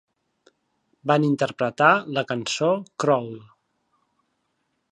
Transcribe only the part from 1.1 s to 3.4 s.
Van interpretar la cançó "Crawl".